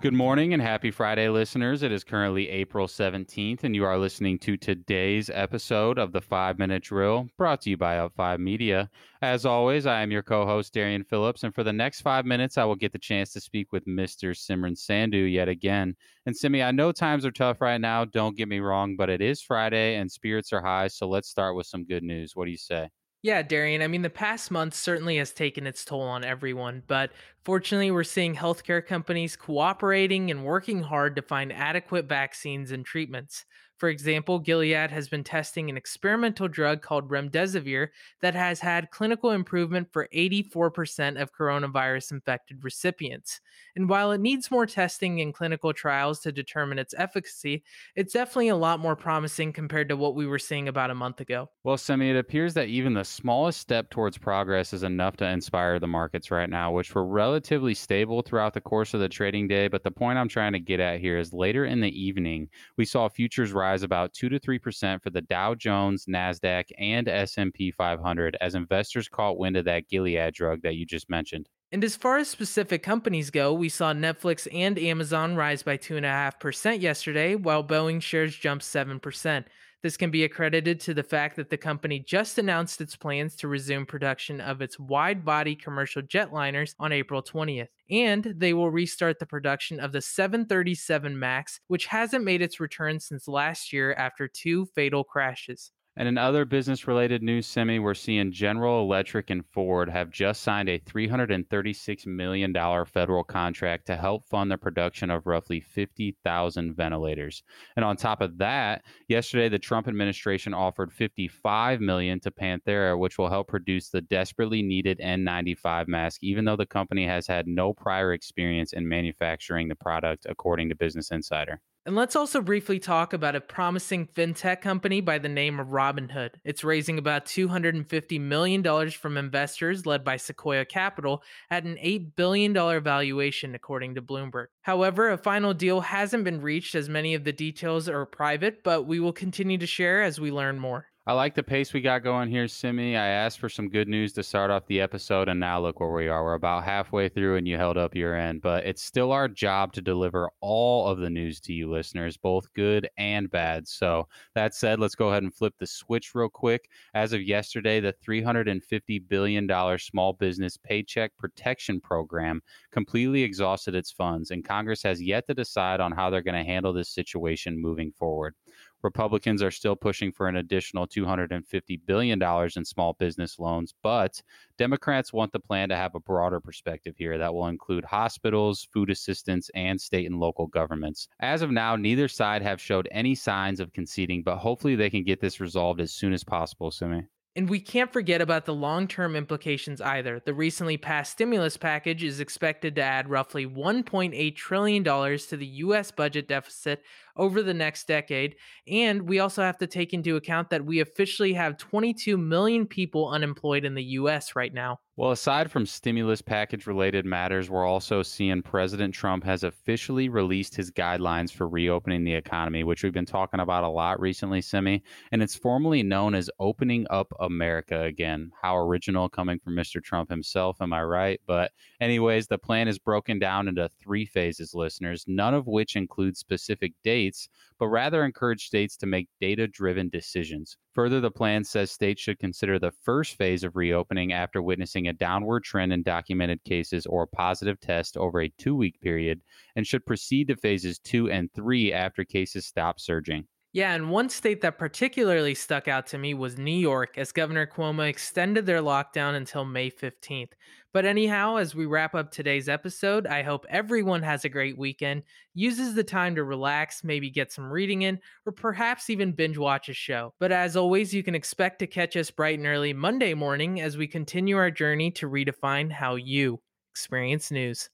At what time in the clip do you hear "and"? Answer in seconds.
0.54-0.62, 3.64-3.74, 11.42-11.54, 16.24-16.34, 19.96-20.10, 30.30-30.44, 32.70-32.84, 43.74-43.88, 45.22-45.32, 66.78-67.06, 71.70-71.84, 74.52-74.76, 87.90-88.34, 95.96-96.06, 99.28-99.44, 107.74-107.84, 121.90-121.96, 145.28-145.40, 147.34-147.48, 152.96-153.28, 155.24-155.34, 164.30-164.44, 179.54-179.80, 180.06-180.20, 187.36-187.48, 198.66-199.02, 215.10-215.22, 239.56-239.66, 241.10-241.32, 243.74-243.90, 262.38-262.46